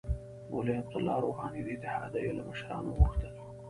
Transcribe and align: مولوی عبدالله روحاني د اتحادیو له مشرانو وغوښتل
مولوی 0.49 0.77
عبدالله 0.81 1.15
روحاني 1.25 1.61
د 1.63 1.67
اتحادیو 1.75 2.35
له 2.37 2.43
مشرانو 2.49 2.89
وغوښتل 2.93 3.33